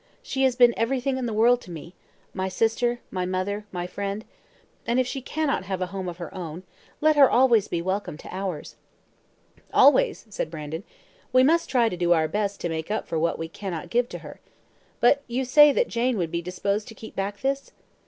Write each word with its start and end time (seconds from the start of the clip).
She 0.23 0.41
has 0.45 0.55
been 0.55 0.73
everything 0.77 1.17
in 1.19 1.27
the 1.27 1.31
world 1.31 1.61
to 1.61 1.69
me 1.69 1.93
my 2.33 2.49
sister, 2.49 3.01
my 3.11 3.23
mother, 3.23 3.67
my 3.71 3.85
friend; 3.85 4.25
and 4.87 4.99
if 4.99 5.05
she 5.05 5.21
cannot 5.21 5.65
have 5.65 5.79
a 5.79 5.85
home 5.93 6.09
of 6.09 6.17
her 6.17 6.33
own, 6.33 6.63
let 7.01 7.15
her 7.15 7.29
always 7.29 7.67
be 7.67 7.83
welcome 7.83 8.17
to 8.17 8.35
ours." 8.35 8.77
"Always," 9.71 10.25
said 10.27 10.49
Brandon. 10.49 10.83
"We 11.31 11.43
must 11.43 11.69
try 11.69 11.87
to 11.87 11.95
do 11.97 12.13
our 12.13 12.27
best 12.27 12.59
to 12.61 12.67
make 12.69 12.89
up 12.89 13.07
for 13.07 13.19
what 13.19 13.37
we 13.37 13.47
cannot 13.47 13.91
give 13.91 14.09
to 14.09 14.17
her. 14.25 14.39
But 14.99 15.21
you 15.27 15.45
say 15.45 15.71
that 15.71 15.87
Jane 15.87 16.17
would 16.17 16.31
be 16.31 16.41
disposed 16.41 16.87
to 16.87 16.95
keep 16.95 17.15
back 17.15 17.41
this?" 17.41 17.71